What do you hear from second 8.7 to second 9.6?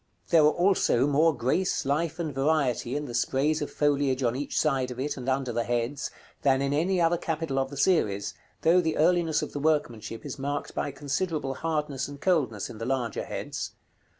the earliness of the